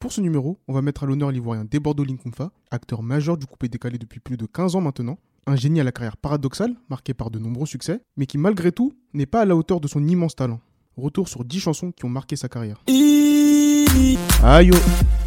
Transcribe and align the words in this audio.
Pour 0.00 0.12
ce 0.12 0.20
numéro, 0.20 0.60
on 0.68 0.72
va 0.72 0.80
mettre 0.80 1.02
à 1.02 1.06
l'honneur 1.06 1.32
l'ivoirien 1.32 1.64
Debordo 1.68 2.04
Linkumfa, 2.04 2.52
acteur 2.70 3.02
majeur 3.02 3.36
du 3.36 3.46
coupé 3.46 3.68
décalé 3.68 3.98
depuis 3.98 4.20
plus 4.20 4.36
de 4.36 4.46
15 4.46 4.76
ans 4.76 4.80
maintenant, 4.80 5.18
un 5.48 5.56
génie 5.56 5.80
à 5.80 5.84
la 5.84 5.90
carrière 5.90 6.16
paradoxale, 6.16 6.76
marqué 6.88 7.14
par 7.14 7.32
de 7.32 7.40
nombreux 7.40 7.66
succès, 7.66 8.00
mais 8.16 8.26
qui 8.26 8.38
malgré 8.38 8.70
tout 8.70 8.92
n'est 9.12 9.26
pas 9.26 9.40
à 9.40 9.44
la 9.44 9.56
hauteur 9.56 9.80
de 9.80 9.88
son 9.88 10.06
immense 10.06 10.36
talent. 10.36 10.60
Retour 10.96 11.28
sur 11.28 11.44
10 11.44 11.58
chansons 11.58 11.90
qui 11.90 12.04
ont 12.04 12.10
marqué 12.10 12.36
sa 12.36 12.48
carrière. 12.48 12.80
Oh. 12.88 13.84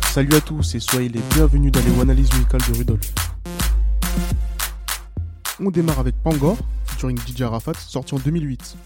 Salut 0.05 0.35
à 0.35 0.39
tous 0.39 0.75
et 0.75 0.79
soyez 0.79 1.09
les 1.09 1.21
bienvenus 1.35 1.73
dans 1.73 1.81
les 1.81 1.99
analyses 1.99 2.31
musicales 2.31 2.61
de 2.71 2.77
Rudolf. 2.77 3.13
On 5.59 5.69
démarre 5.69 5.99
avec 5.99 6.15
Pangor, 6.23 6.57
featuring 6.85 7.17
DJ 7.17 7.41
Arafat, 7.41 7.73
sorti 7.73 8.15
en 8.15 8.19
2008. 8.19 8.77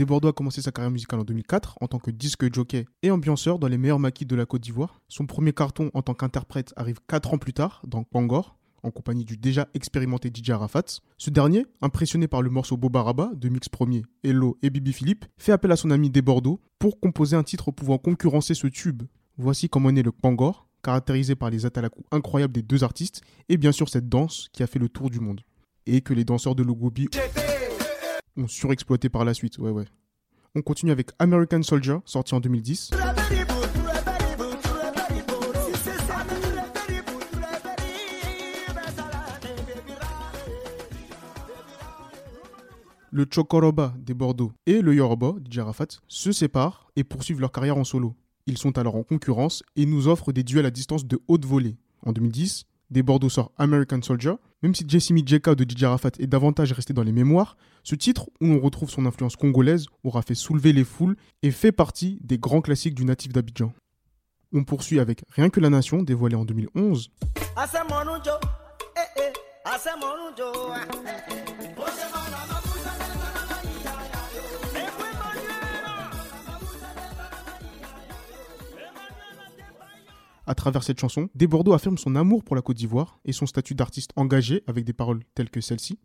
Desbordeaux 0.00 0.28
a 0.28 0.32
commencé 0.32 0.62
sa 0.62 0.72
carrière 0.72 0.90
musicale 0.90 1.20
en 1.20 1.24
2004 1.24 1.76
en 1.82 1.86
tant 1.86 1.98
que 1.98 2.10
disque 2.10 2.50
jockey 2.54 2.86
et 3.02 3.10
ambianceur 3.10 3.58
dans 3.58 3.68
les 3.68 3.76
meilleurs 3.76 3.98
maquis 3.98 4.24
de 4.24 4.34
la 4.34 4.46
Côte 4.46 4.62
d'Ivoire. 4.62 4.98
Son 5.08 5.26
premier 5.26 5.52
carton 5.52 5.90
en 5.92 6.00
tant 6.00 6.14
qu'interprète 6.14 6.72
arrive 6.76 7.00
4 7.06 7.34
ans 7.34 7.36
plus 7.36 7.52
tard 7.52 7.82
dans 7.86 8.02
Pangor, 8.02 8.56
en 8.82 8.90
compagnie 8.90 9.26
du 9.26 9.36
déjà 9.36 9.68
expérimenté 9.74 10.32
DJ 10.34 10.52
Arafat. 10.52 11.02
Ce 11.18 11.28
dernier, 11.28 11.66
impressionné 11.82 12.28
par 12.28 12.40
le 12.40 12.48
morceau 12.48 12.78
Bobaraba 12.78 13.30
de 13.34 13.50
Mix 13.50 13.68
Premier, 13.68 14.06
Hello 14.24 14.56
et 14.62 14.70
Bibi 14.70 14.94
Philippe, 14.94 15.26
fait 15.36 15.52
appel 15.52 15.70
à 15.70 15.76
son 15.76 15.90
ami 15.90 16.08
Desbordeaux 16.08 16.62
pour 16.78 16.98
composer 16.98 17.36
un 17.36 17.42
titre 17.42 17.70
pouvant 17.70 17.98
concurrencer 17.98 18.54
ce 18.54 18.68
tube. 18.68 19.02
Voici 19.36 19.68
comment 19.68 19.92
naît 19.92 20.02
le 20.02 20.12
Pangor, 20.12 20.66
caractérisé 20.82 21.34
par 21.34 21.50
les 21.50 21.66
atalakou 21.66 22.04
incroyables 22.10 22.54
des 22.54 22.62
deux 22.62 22.84
artistes 22.84 23.20
et 23.50 23.58
bien 23.58 23.72
sûr 23.72 23.90
cette 23.90 24.08
danse 24.08 24.48
qui 24.54 24.62
a 24.62 24.66
fait 24.66 24.78
le 24.78 24.88
tour 24.88 25.10
du 25.10 25.20
monde. 25.20 25.42
Et 25.84 26.00
que 26.00 26.14
les 26.14 26.24
danseurs 26.24 26.54
de 26.54 26.62
Logobi 26.62 27.08
ont 28.36 28.48
surexploité 28.48 29.08
par 29.08 29.24
la 29.24 29.34
suite, 29.34 29.58
ouais 29.58 29.70
ouais. 29.70 29.86
On 30.54 30.62
continue 30.62 30.90
avec 30.92 31.10
American 31.18 31.62
Soldier, 31.62 31.98
sorti 32.04 32.34
en 32.34 32.40
2010. 32.40 32.90
Le 43.12 43.26
Chokoroba 43.28 43.92
des 43.98 44.14
Bordeaux 44.14 44.52
et 44.66 44.80
le 44.82 44.94
Yoruba 44.94 45.34
de 45.40 45.50
Jarafat 45.52 45.86
se 46.06 46.30
séparent 46.30 46.90
et 46.94 47.02
poursuivent 47.02 47.40
leur 47.40 47.50
carrière 47.50 47.76
en 47.76 47.82
solo. 47.84 48.14
Ils 48.46 48.56
sont 48.56 48.78
alors 48.78 48.94
en 48.94 49.02
concurrence 49.02 49.64
et 49.74 49.84
nous 49.84 50.06
offrent 50.06 50.32
des 50.32 50.44
duels 50.44 50.66
à 50.66 50.70
distance 50.70 51.04
de 51.04 51.20
haute 51.26 51.44
volée. 51.44 51.76
En 52.06 52.12
2010, 52.12 52.66
des 52.90 53.02
Bordeaux 53.02 53.28
sort 53.28 53.52
American 53.56 54.02
Soldier. 54.02 54.34
Même 54.62 54.74
si 54.74 54.84
Jessimi 54.86 55.22
Jeka 55.26 55.54
de 55.54 55.64
DJ 55.64 55.84
Arafat 55.84 56.10
est 56.18 56.26
davantage 56.26 56.72
resté 56.72 56.92
dans 56.92 57.02
les 57.02 57.12
mémoires, 57.12 57.56
ce 57.82 57.94
titre, 57.94 58.28
où 58.40 58.46
l'on 58.46 58.60
retrouve 58.60 58.90
son 58.90 59.06
influence 59.06 59.36
congolaise, 59.36 59.86
aura 60.04 60.22
fait 60.22 60.34
soulever 60.34 60.72
les 60.72 60.84
foules 60.84 61.16
et 61.42 61.50
fait 61.50 61.72
partie 61.72 62.18
des 62.22 62.38
grands 62.38 62.60
classiques 62.60 62.94
du 62.94 63.04
natif 63.04 63.32
d'Abidjan. 63.32 63.72
On 64.52 64.64
poursuit 64.64 64.98
avec 64.98 65.22
Rien 65.30 65.48
que 65.48 65.60
la 65.60 65.70
Nation, 65.70 66.02
dévoilé 66.02 66.34
en 66.34 66.44
2011. 66.44 67.10
À 80.50 80.54
travers 80.56 80.82
cette 80.82 80.98
chanson, 80.98 81.28
Desbordeaux 81.36 81.74
affirme 81.74 81.96
son 81.96 82.16
amour 82.16 82.42
pour 82.42 82.56
la 82.56 82.62
Côte 82.62 82.76
d'Ivoire 82.76 83.20
et 83.24 83.30
son 83.30 83.46
statut 83.46 83.76
d'artiste 83.76 84.10
engagé 84.16 84.64
avec 84.66 84.84
des 84.84 84.92
paroles 84.92 85.20
telles 85.36 85.48
que 85.48 85.60
celle-ci. 85.60 86.00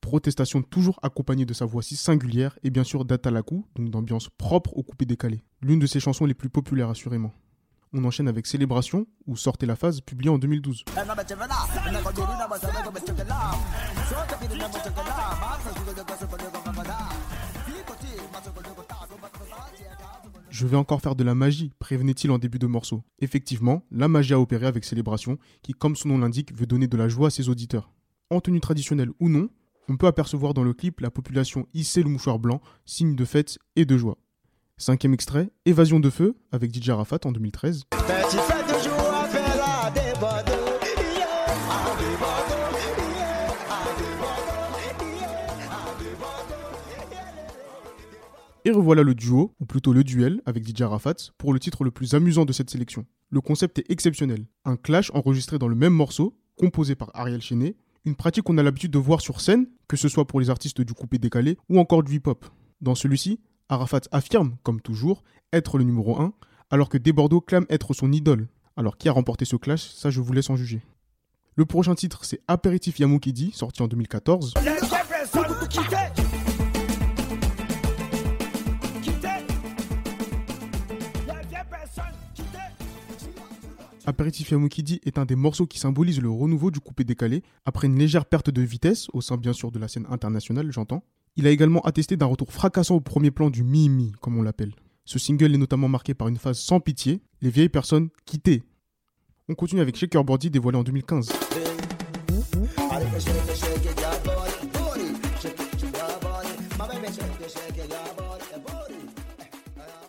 Protestation 0.00 0.62
toujours 0.62 0.98
accompagnée 1.02 1.44
de 1.44 1.52
sa 1.52 1.66
voix 1.66 1.82
si 1.82 1.94
singulière 1.94 2.58
et 2.62 2.70
bien 2.70 2.84
sûr 2.84 3.04
d'Atalakou, 3.04 3.66
donc 3.74 3.90
d'ambiance 3.90 4.30
propre 4.38 4.74
au 4.78 4.82
coupé 4.82 5.04
décalé. 5.04 5.42
L'une 5.60 5.78
de 5.78 5.86
ses 5.86 6.00
chansons 6.00 6.24
les 6.24 6.32
plus 6.32 6.48
populaires 6.48 6.88
assurément. 6.88 7.34
On 7.92 8.02
enchaîne 8.04 8.28
avec 8.28 8.46
Célébration 8.46 9.06
ou 9.26 9.36
Sortez 9.36 9.66
la 9.66 9.76
phase, 9.76 10.00
publié 10.00 10.30
en 10.30 10.38
2012. 10.38 10.84
Je 20.50 20.66
vais 20.66 20.76
encore 20.76 21.00
faire 21.00 21.16
de 21.16 21.24
la 21.24 21.34
magie, 21.34 21.72
prévenait-il 21.78 22.30
en 22.30 22.38
début 22.38 22.58
de 22.58 22.66
morceau. 22.66 23.02
Effectivement, 23.20 23.82
la 23.90 24.08
magie 24.08 24.32
a 24.32 24.40
opéré 24.40 24.66
avec 24.66 24.84
Célébration, 24.84 25.38
qui, 25.62 25.72
comme 25.72 25.96
son 25.96 26.08
nom 26.08 26.18
l'indique, 26.18 26.56
veut 26.56 26.66
donner 26.66 26.86
de 26.86 26.96
la 26.96 27.08
joie 27.08 27.28
à 27.28 27.30
ses 27.30 27.48
auditeurs. 27.48 27.92
En 28.30 28.40
tenue 28.40 28.60
traditionnelle 28.60 29.10
ou 29.20 29.28
non, 29.28 29.48
on 29.88 29.96
peut 29.96 30.06
apercevoir 30.06 30.54
dans 30.54 30.64
le 30.64 30.72
clip 30.72 31.00
la 31.00 31.10
population 31.10 31.66
hisser 31.74 32.02
le 32.02 32.08
mouchoir 32.08 32.38
blanc, 32.38 32.60
signe 32.84 33.14
de 33.14 33.24
fête 33.24 33.58
et 33.76 33.84
de 33.84 33.96
joie. 33.96 34.18
Cinquième 34.78 35.14
extrait, 35.14 35.50
Évasion 35.64 36.00
de 36.00 36.10
feu, 36.10 36.36
avec 36.52 36.74
DJ 36.74 36.90
Arafat 36.90 37.20
en 37.24 37.32
2013. 37.32 37.84
Et 48.66 48.72
revoilà 48.72 49.04
le 49.04 49.14
duo, 49.14 49.54
ou 49.60 49.64
plutôt 49.64 49.92
le 49.92 50.02
duel, 50.02 50.42
avec 50.44 50.66
DJ 50.66 50.82
Arafat, 50.82 51.14
pour 51.38 51.52
le 51.52 51.60
titre 51.60 51.84
le 51.84 51.92
plus 51.92 52.14
amusant 52.14 52.44
de 52.44 52.52
cette 52.52 52.68
sélection. 52.68 53.06
Le 53.30 53.40
concept 53.40 53.78
est 53.78 53.88
exceptionnel. 53.92 54.44
Un 54.64 54.74
clash 54.74 55.12
enregistré 55.14 55.56
dans 55.56 55.68
le 55.68 55.76
même 55.76 55.92
morceau, 55.92 56.36
composé 56.56 56.96
par 56.96 57.12
Ariel 57.14 57.40
Chenet, 57.40 57.76
une 58.04 58.16
pratique 58.16 58.42
qu'on 58.42 58.58
a 58.58 58.64
l'habitude 58.64 58.90
de 58.90 58.98
voir 58.98 59.20
sur 59.20 59.40
scène, 59.40 59.68
que 59.86 59.96
ce 59.96 60.08
soit 60.08 60.26
pour 60.26 60.40
les 60.40 60.50
artistes 60.50 60.80
du 60.80 60.94
coupé 60.94 61.18
décalé 61.18 61.58
ou 61.68 61.78
encore 61.78 62.02
du 62.02 62.16
hip-hop. 62.16 62.44
Dans 62.80 62.96
celui-ci, 62.96 63.38
Arafat 63.68 64.00
affirme, 64.10 64.56
comme 64.64 64.80
toujours, 64.80 65.22
être 65.52 65.78
le 65.78 65.84
numéro 65.84 66.20
1, 66.20 66.32
alors 66.70 66.88
que 66.88 66.98
Desbordeaux 66.98 67.40
clame 67.40 67.66
être 67.70 67.94
son 67.94 68.10
idole. 68.10 68.48
Alors 68.76 68.98
qui 68.98 69.08
a 69.08 69.12
remporté 69.12 69.44
ce 69.44 69.54
clash, 69.54 69.92
ça 69.92 70.10
je 70.10 70.20
vous 70.20 70.32
laisse 70.32 70.50
en 70.50 70.56
juger. 70.56 70.82
Le 71.54 71.66
prochain 71.66 71.94
titre 71.94 72.24
c'est 72.24 72.40
Apéritif 72.48 72.98
Yamoukidi, 72.98 73.52
sorti 73.52 73.80
en 73.84 73.86
2014. 73.86 74.54
Apéritif 84.08 84.52
Yamoukidi 84.52 85.00
est 85.04 85.18
un 85.18 85.24
des 85.24 85.34
morceaux 85.34 85.66
qui 85.66 85.80
symbolise 85.80 86.20
le 86.20 86.30
renouveau 86.30 86.70
du 86.70 86.78
coupé 86.78 87.02
décalé, 87.02 87.42
après 87.64 87.88
une 87.88 87.98
légère 87.98 88.24
perte 88.24 88.50
de 88.50 88.62
vitesse, 88.62 89.08
au 89.12 89.20
sein 89.20 89.36
bien 89.36 89.52
sûr 89.52 89.72
de 89.72 89.80
la 89.80 89.88
scène 89.88 90.06
internationale, 90.08 90.70
j'entends. 90.70 91.02
Il 91.34 91.44
a 91.48 91.50
également 91.50 91.80
attesté 91.80 92.16
d'un 92.16 92.26
retour 92.26 92.52
fracassant 92.52 92.94
au 92.94 93.00
premier 93.00 93.32
plan 93.32 93.50
du 93.50 93.64
Mimi, 93.64 94.12
comme 94.20 94.38
on 94.38 94.42
l'appelle. 94.42 94.74
Ce 95.04 95.18
single 95.18 95.52
est 95.52 95.58
notamment 95.58 95.88
marqué 95.88 96.14
par 96.14 96.28
une 96.28 96.36
phase 96.36 96.60
sans 96.60 96.78
pitié, 96.78 97.20
les 97.42 97.50
vieilles 97.50 97.68
personnes 97.68 98.10
quittées. 98.26 98.62
On 99.48 99.56
continue 99.56 99.80
avec 99.80 99.96
Shaker 99.96 100.22
Body 100.22 100.50
dévoilé 100.50 100.78
en 100.78 100.84
2015. 100.84 101.28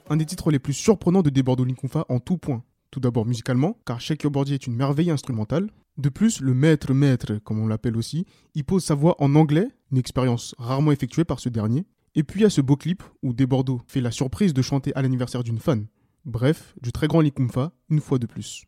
Un 0.09 0.17
des 0.17 0.25
titres 0.25 0.51
les 0.51 0.59
plus 0.59 0.73
surprenants 0.73 1.23
de 1.23 1.31
Debordo 1.31 1.65
Linkonfa 1.65 2.05
en 2.09 2.19
tout 2.19 2.37
point. 2.37 2.63
Tout 2.97 3.01
d'abord 3.01 3.27
musicalement, 3.27 3.77
car 3.85 3.99
Your 4.01 4.31
Body 4.31 4.55
est 4.55 4.65
une 4.65 4.75
merveille 4.75 5.11
instrumentale. 5.11 5.69
De 5.99 6.09
plus, 6.09 6.41
le 6.41 6.55
maître 6.55 6.95
maître, 6.95 7.35
comme 7.43 7.59
on 7.59 7.67
l'appelle 7.67 7.95
aussi, 7.95 8.25
il 8.55 8.63
pose 8.63 8.83
sa 8.83 8.95
voix 8.95 9.15
en 9.19 9.35
anglais, 9.35 9.67
une 9.91 9.99
expérience 9.99 10.55
rarement 10.57 10.91
effectuée 10.91 11.23
par 11.23 11.39
ce 11.39 11.47
dernier. 11.47 11.85
Et 12.15 12.23
puis 12.23 12.39
il 12.39 12.43
y 12.43 12.47
a 12.47 12.49
ce 12.49 12.59
beau 12.59 12.75
clip 12.75 13.03
où 13.21 13.33
Desbordeaux 13.33 13.83
fait 13.85 14.01
la 14.01 14.09
surprise 14.09 14.51
de 14.51 14.63
chanter 14.63 14.95
à 14.95 15.03
l'anniversaire 15.03 15.43
d'une 15.43 15.59
fan. 15.59 15.85
Bref, 16.25 16.73
du 16.81 16.91
très 16.91 17.07
grand 17.07 17.21
Likumfa, 17.21 17.71
une 17.91 18.01
fois 18.01 18.17
de 18.17 18.25
plus. 18.25 18.65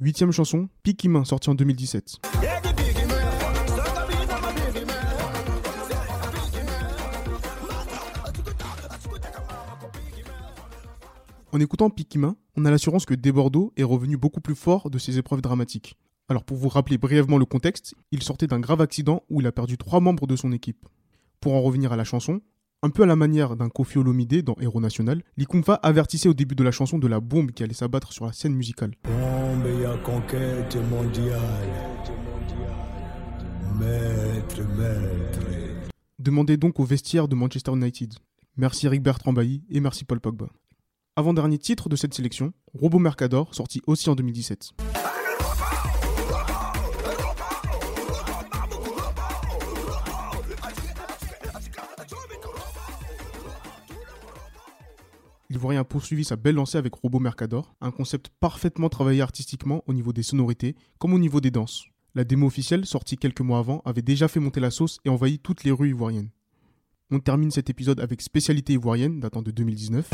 Huitième 0.00 0.32
chanson, 0.32 0.68
Pikimin, 0.82 1.24
sorti 1.24 1.48
en 1.48 1.54
2017. 1.54 2.16
En 11.54 11.60
écoutant 11.60 11.88
Pikimin, 11.88 12.36
on 12.56 12.64
a 12.64 12.70
l'assurance 12.72 13.06
que 13.06 13.14
Desbordeaux 13.14 13.72
est 13.76 13.84
revenu 13.84 14.16
beaucoup 14.16 14.40
plus 14.40 14.56
fort 14.56 14.90
de 14.90 14.98
ses 14.98 15.18
épreuves 15.18 15.40
dramatiques. 15.40 15.96
Alors 16.28 16.42
pour 16.42 16.56
vous 16.56 16.68
rappeler 16.68 16.98
brièvement 16.98 17.38
le 17.38 17.44
contexte, 17.44 17.94
il 18.10 18.24
sortait 18.24 18.48
d'un 18.48 18.58
grave 18.58 18.80
accident 18.80 19.22
où 19.30 19.40
il 19.40 19.46
a 19.46 19.52
perdu 19.52 19.78
trois 19.78 20.00
membres 20.00 20.26
de 20.26 20.34
son 20.34 20.50
équipe. 20.50 20.84
Pour 21.40 21.54
en 21.54 21.62
revenir 21.62 21.92
à 21.92 21.96
la 21.96 22.02
chanson, 22.02 22.40
un 22.82 22.90
peu 22.90 23.04
à 23.04 23.06
la 23.06 23.14
manière 23.14 23.54
d'un 23.54 23.68
Kofi 23.68 23.98
Olomide 23.98 24.42
dans 24.42 24.56
Héros 24.60 24.80
National, 24.80 25.22
Likumfa 25.36 25.74
avertissait 25.74 26.28
au 26.28 26.34
début 26.34 26.56
de 26.56 26.64
la 26.64 26.72
chanson 26.72 26.98
de 26.98 27.06
la 27.06 27.20
bombe 27.20 27.52
qui 27.52 27.62
allait 27.62 27.72
s'abattre 27.72 28.12
sur 28.12 28.26
la 28.26 28.32
scène 28.32 28.56
musicale. 28.56 28.96
Bombe 29.04 29.64
et 29.64 30.02
conquête 30.02 30.76
mondiale. 30.90 31.38
Maître, 33.78 34.60
maître. 34.76 35.46
Demandez 36.18 36.56
donc 36.56 36.80
au 36.80 36.84
vestiaire 36.84 37.28
de 37.28 37.36
Manchester 37.36 37.70
United. 37.74 38.12
Merci 38.56 38.86
Eric 38.86 39.04
Bertrand 39.04 39.32
Bailly 39.32 39.62
et 39.70 39.78
merci 39.78 40.04
Paul 40.04 40.18
Pogba. 40.18 40.48
Avant-dernier 41.16 41.58
titre 41.58 41.88
de 41.88 41.94
cette 41.94 42.12
sélection, 42.12 42.52
Robo 42.72 42.98
Mercador, 42.98 43.54
sorti 43.54 43.80
aussi 43.86 44.10
en 44.10 44.16
2017. 44.16 44.72
L'Ivoirien 55.50 55.82
a 55.82 55.84
poursuivi 55.84 56.24
sa 56.24 56.34
belle 56.34 56.56
lancée 56.56 56.78
avec 56.78 56.92
Robo 56.94 57.20
Mercador, 57.20 57.76
un 57.80 57.92
concept 57.92 58.30
parfaitement 58.40 58.88
travaillé 58.88 59.20
artistiquement 59.20 59.84
au 59.86 59.92
niveau 59.92 60.12
des 60.12 60.24
sonorités 60.24 60.74
comme 60.98 61.14
au 61.14 61.20
niveau 61.20 61.40
des 61.40 61.52
danses. 61.52 61.84
La 62.16 62.24
démo 62.24 62.48
officielle, 62.48 62.86
sortie 62.86 63.18
quelques 63.18 63.40
mois 63.40 63.60
avant, 63.60 63.82
avait 63.84 64.02
déjà 64.02 64.26
fait 64.26 64.40
monter 64.40 64.58
la 64.58 64.72
sauce 64.72 64.98
et 65.04 65.10
envahi 65.10 65.38
toutes 65.38 65.62
les 65.62 65.70
rues 65.70 65.90
ivoiriennes. 65.90 66.30
On 67.12 67.20
termine 67.20 67.52
cet 67.52 67.70
épisode 67.70 68.00
avec 68.00 68.20
Spécialité 68.20 68.72
ivoirienne 68.72 69.20
datant 69.20 69.42
de 69.42 69.52
2019. 69.52 70.10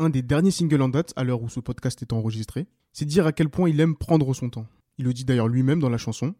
Un 0.00 0.10
des 0.10 0.22
derniers 0.22 0.52
singles 0.52 0.80
en 0.80 0.88
date 0.88 1.12
à 1.16 1.24
l'heure 1.24 1.42
où 1.42 1.48
ce 1.48 1.58
podcast 1.58 2.00
est 2.02 2.12
enregistré, 2.12 2.68
c'est 2.92 3.04
dire 3.04 3.26
à 3.26 3.32
quel 3.32 3.48
point 3.48 3.68
il 3.68 3.80
aime 3.80 3.96
prendre 3.96 4.32
son 4.32 4.48
temps. 4.48 4.66
Il 4.96 5.06
le 5.06 5.12
dit 5.12 5.24
d'ailleurs 5.24 5.48
lui-même 5.48 5.80
dans 5.80 5.88
la 5.88 5.98
chanson. 5.98 6.36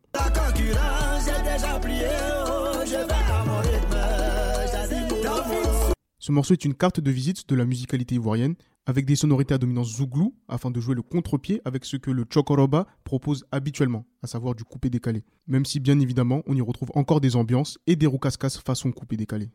Ce 6.20 6.30
morceau 6.30 6.52
est 6.52 6.64
une 6.64 6.74
carte 6.74 7.00
de 7.00 7.10
visite 7.10 7.48
de 7.48 7.56
la 7.56 7.64
musicalité 7.64 8.14
ivoirienne, 8.14 8.54
avec 8.86 9.04
des 9.06 9.16
sonorités 9.16 9.54
à 9.54 9.58
dominance 9.58 9.96
zouglou, 9.96 10.36
afin 10.46 10.70
de 10.70 10.78
jouer 10.78 10.94
le 10.94 11.02
contre-pied 11.02 11.60
avec 11.64 11.84
ce 11.84 11.96
que 11.96 12.12
le 12.12 12.26
chokoroba 12.32 12.86
propose 13.02 13.44
habituellement, 13.50 14.06
à 14.22 14.28
savoir 14.28 14.54
du 14.54 14.62
coupé-décalé. 14.62 15.24
Même 15.48 15.64
si 15.64 15.80
bien 15.80 15.98
évidemment 15.98 16.42
on 16.46 16.54
y 16.54 16.60
retrouve 16.60 16.92
encore 16.94 17.20
des 17.20 17.34
ambiances 17.34 17.78
et 17.88 17.96
des 17.96 18.06
roucascas 18.06 18.60
façon 18.64 18.92
coupé-décalé. 18.92 19.50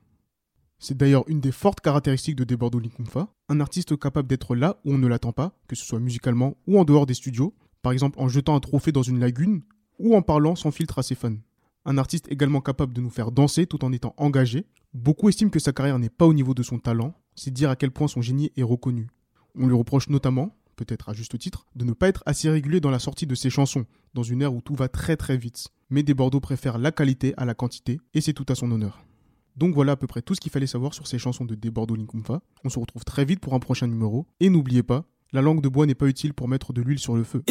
C'est 0.83 0.97
d'ailleurs 0.97 1.23
une 1.29 1.39
des 1.39 1.53
fortes 1.53 1.79
caractéristiques 1.79 2.35
de 2.35 2.43
Debordo 2.43 2.77
Likumfa, 2.77 3.29
un 3.47 3.61
artiste 3.61 3.97
capable 3.97 4.27
d'être 4.27 4.53
là 4.53 4.81
où 4.83 4.93
on 4.93 4.97
ne 4.97 5.07
l'attend 5.07 5.31
pas, 5.31 5.57
que 5.69 5.77
ce 5.77 5.85
soit 5.85 6.01
musicalement 6.01 6.57
ou 6.67 6.77
en 6.77 6.83
dehors 6.83 7.05
des 7.05 7.13
studios, 7.13 7.55
par 7.81 7.93
exemple 7.93 8.19
en 8.19 8.27
jetant 8.27 8.53
un 8.53 8.59
trophée 8.59 8.91
dans 8.91 9.01
une 9.01 9.21
lagune 9.21 9.61
ou 9.97 10.13
en 10.13 10.21
parlant 10.21 10.57
sans 10.57 10.71
filtre 10.71 10.99
à 10.99 11.03
ses 11.03 11.15
fans. 11.15 11.37
Un 11.85 11.97
artiste 11.97 12.29
également 12.29 12.59
capable 12.59 12.91
de 12.91 12.99
nous 12.99 13.09
faire 13.09 13.31
danser 13.31 13.65
tout 13.65 13.85
en 13.85 13.93
étant 13.93 14.13
engagé. 14.17 14.65
Beaucoup 14.93 15.29
estiment 15.29 15.51
que 15.51 15.59
sa 15.59 15.71
carrière 15.71 15.99
n'est 15.99 16.09
pas 16.09 16.27
au 16.27 16.33
niveau 16.33 16.53
de 16.53 16.63
son 16.63 16.79
talent, 16.79 17.13
c'est 17.33 17.53
dire 17.53 17.69
à 17.69 17.77
quel 17.77 17.91
point 17.91 18.09
son 18.09 18.21
génie 18.21 18.51
est 18.57 18.63
reconnu. 18.63 19.07
On 19.57 19.67
lui 19.67 19.75
reproche 19.75 20.09
notamment, 20.09 20.53
peut-être 20.75 21.07
à 21.07 21.13
juste 21.13 21.39
titre, 21.39 21.65
de 21.77 21.85
ne 21.85 21.93
pas 21.93 22.09
être 22.09 22.23
assez 22.25 22.49
régulier 22.49 22.81
dans 22.81 22.91
la 22.91 22.99
sortie 22.99 23.25
de 23.25 23.35
ses 23.35 23.49
chansons, 23.49 23.85
dans 24.15 24.23
une 24.23 24.41
ère 24.41 24.53
où 24.53 24.59
tout 24.59 24.75
va 24.75 24.89
très 24.89 25.15
très 25.15 25.37
vite. 25.37 25.69
Mais 25.89 26.03
des 26.03 26.13
Bordeaux 26.13 26.41
préfère 26.41 26.77
la 26.77 26.91
qualité 26.91 27.33
à 27.37 27.45
la 27.45 27.53
quantité, 27.53 28.01
et 28.13 28.19
c'est 28.19 28.33
tout 28.33 28.45
à 28.49 28.55
son 28.55 28.69
honneur. 28.69 28.99
Donc 29.55 29.75
voilà 29.75 29.93
à 29.93 29.95
peu 29.95 30.07
près 30.07 30.21
tout 30.21 30.35
ce 30.35 30.41
qu'il 30.41 30.51
fallait 30.51 30.67
savoir 30.67 30.93
sur 30.93 31.07
ces 31.07 31.19
chansons 31.19 31.45
de 31.45 31.55
Debordo 31.55 31.95
Linkumfa. 31.95 32.41
On 32.63 32.69
se 32.69 32.79
retrouve 32.79 33.03
très 33.03 33.25
vite 33.25 33.39
pour 33.39 33.53
un 33.53 33.59
prochain 33.59 33.87
numéro. 33.87 34.25
Et 34.39 34.49
n'oubliez 34.49 34.83
pas, 34.83 35.05
la 35.31 35.41
langue 35.41 35.61
de 35.61 35.69
bois 35.69 35.85
n'est 35.85 35.95
pas 35.95 36.07
utile 36.07 36.33
pour 36.33 36.47
mettre 36.47 36.73
de 36.73 36.81
l'huile 36.81 36.99
sur 36.99 37.15
le 37.15 37.23
feu. 37.23 37.43